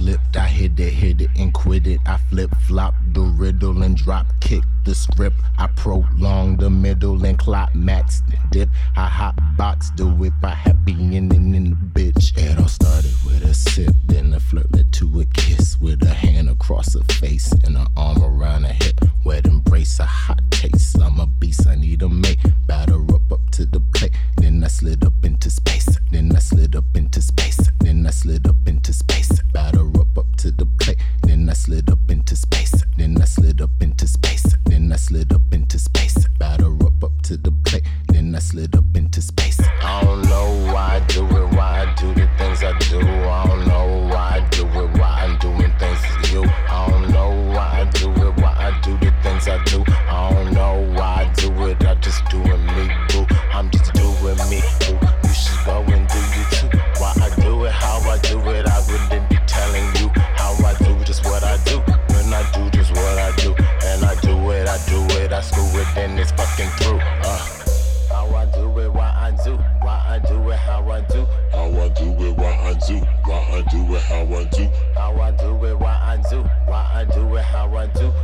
slipped. 0.00 0.36
I 0.36 0.46
hit 0.46 0.80
it, 0.80 0.92
hit 0.92 1.20
it, 1.20 1.30
and 1.36 1.52
quit 1.52 1.86
it. 1.86 2.00
I 2.06 2.16
flip 2.30 2.50
flop 2.66 2.94
the 3.12 3.20
riddle 3.20 3.82
and 3.82 3.96
drop 3.96 4.26
kick 4.40 4.64
the 4.84 4.94
script. 4.94 5.36
I 5.58 5.66
prolong 5.66 6.56
the 6.56 6.70
middle 6.70 7.22
and 7.24 7.38
clock 7.38 7.74
max 7.74 8.22
the 8.22 8.38
dip. 8.50 8.68
I 8.96 9.06
hot 9.06 9.36
box 9.56 9.90
the 9.96 10.06
whip. 10.06 10.32
I 10.42 10.54
happy 10.54 10.92
ending 10.92 11.54
in 11.54 11.70
the 11.70 11.76
bitch. 11.76 12.36
It 12.38 12.58
all 12.58 12.68
started 12.68 13.14
with 13.26 13.44
a 13.44 13.52
sip, 13.54 13.94
then 14.06 14.32
a 14.32 14.40
flirt 14.40 14.72
led 14.72 14.92
to 14.94 15.20
a 15.20 15.24
kiss 15.26 15.78
with 15.80 16.02
a 16.02 16.14
hand 16.14 16.48
across 16.48 16.94
her 16.94 17.04
face 17.14 17.52
and 17.64 17.76
an 17.76 17.86
arm 17.96 18.22
around 18.22 18.64
her 18.64 18.72
hip. 18.72 19.00
Wet 19.24 19.46
embrace, 19.46 20.00
a 20.00 20.06
hot 20.06 20.40
taste. 20.50 20.98
I'm 21.00 21.20
a 21.20 21.26
beast, 21.26 21.66
I 21.66 21.74
need 21.74 22.02
a 22.02 22.08
mate. 22.08 22.38
Batter 22.66 23.02
up 23.14 23.30
up 23.30 23.50
to 23.52 23.66
the 23.66 23.80
plate. 23.94 24.12
Then 24.38 24.64
I 24.64 24.68
slid 24.68 25.04
up 25.04 25.24
into 25.24 25.50
space. 25.50 25.88
Then 26.10 26.34
I 26.34 26.38
slid 26.38 26.74
up 26.74 26.96
into 26.96 27.20
space. 27.20 27.60
Then 27.80 28.06
I 28.06 28.10
slid 28.10 28.46
up 28.46 28.66
into 28.66 28.92
space. 28.92 29.42
Batter 29.52 29.89
then 31.50 31.56
I 31.56 31.58
slid 31.58 31.90
up 31.90 32.08
into 32.08 32.36
space. 32.36 32.84
Then 32.96 33.20
I 33.20 33.24
slid 33.24 33.60
up 33.60 33.82
into 33.82 34.06
space. 34.06 34.54
Then 34.66 34.92
I 34.92 34.96
slid 34.96 35.32
up 35.32 35.52
into 35.52 35.80
space. 35.80 36.28
Batter 36.38 36.72
up 36.86 37.02
up 37.02 37.22
to 37.22 37.36
the 37.36 37.50
plate. 37.66 37.82
Then 38.06 38.36
I 38.36 38.38
slid 38.38 38.76
up 38.76 38.84
into 38.94 39.20
space. 39.20 39.49
I 77.80 77.86
do. 77.86 78.19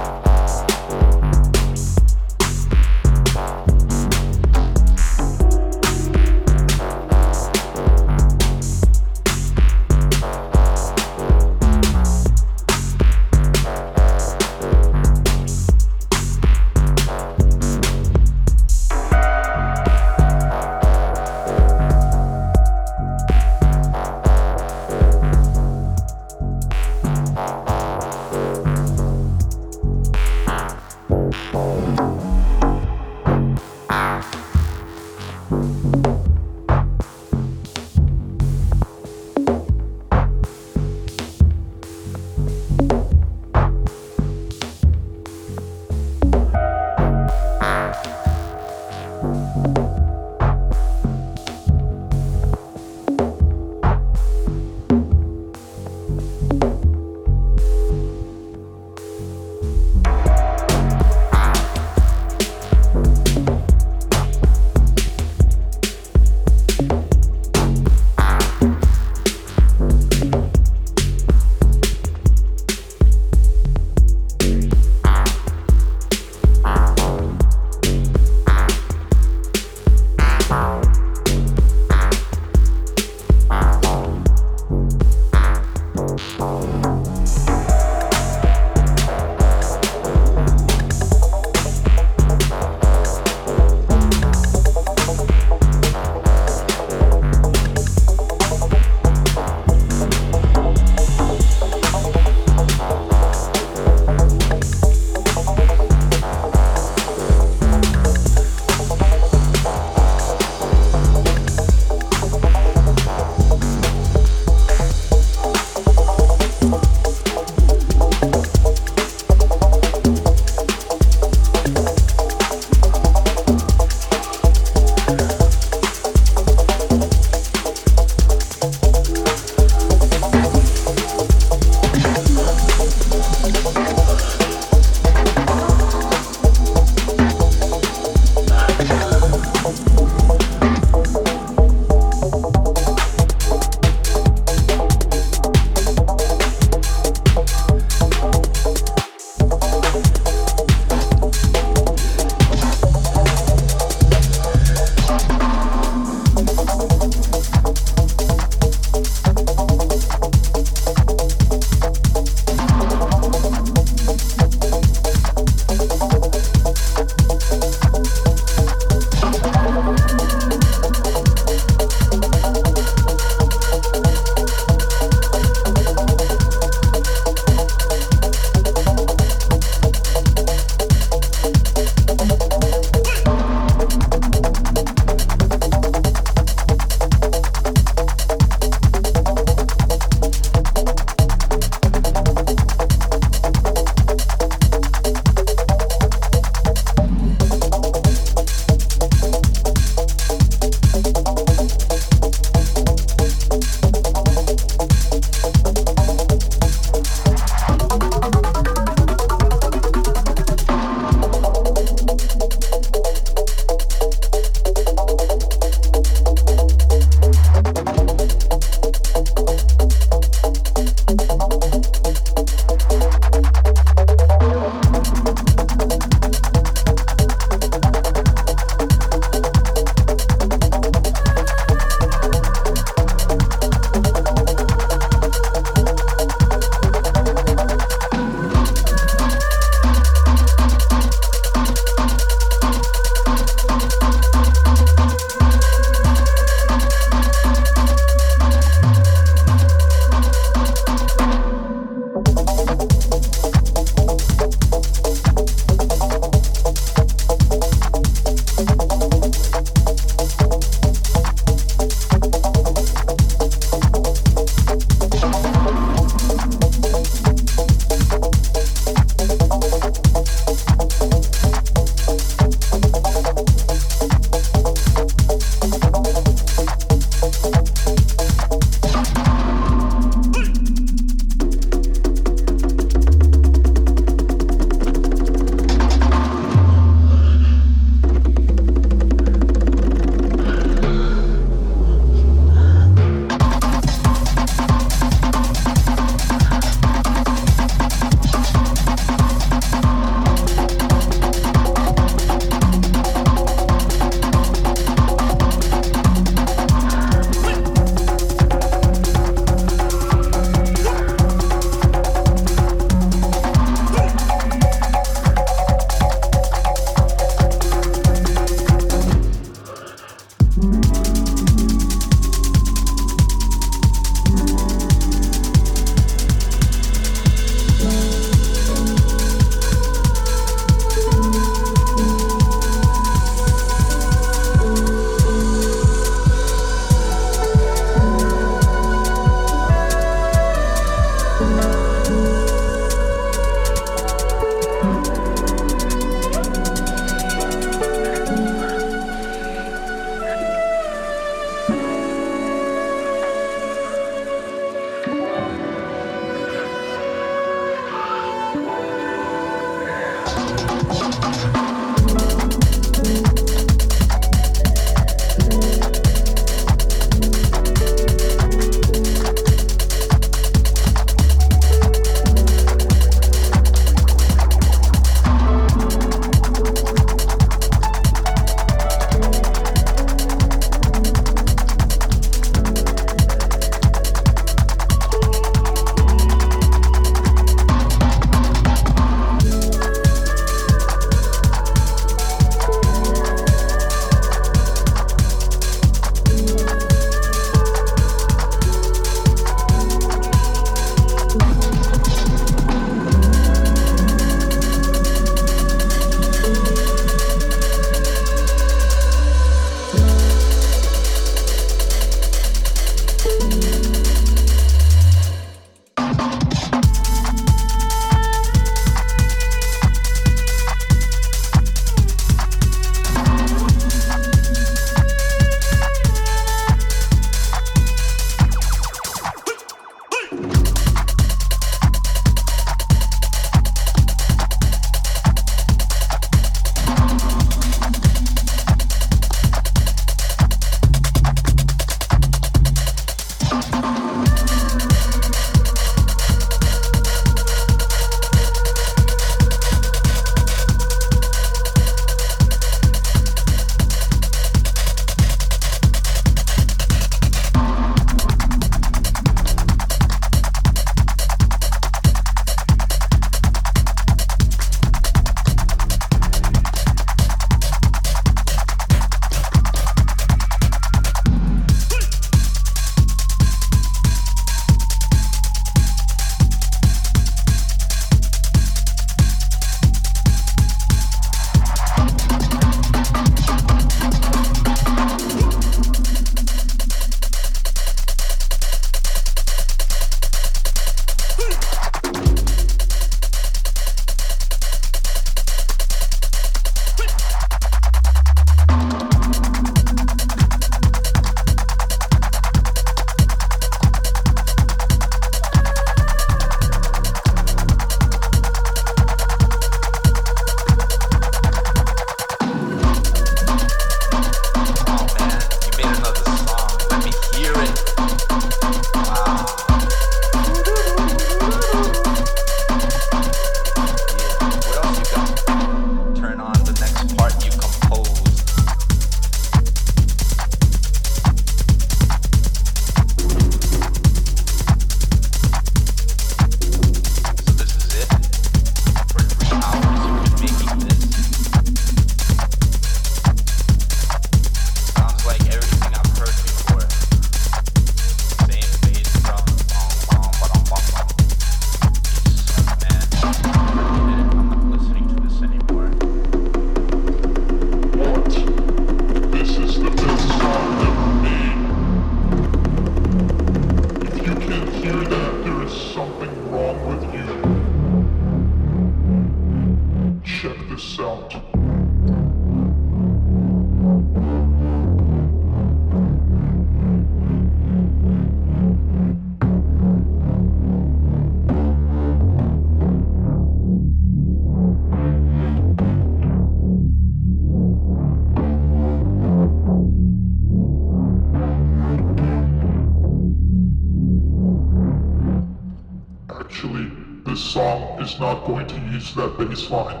That 599.51 599.67
bass 599.69 600.00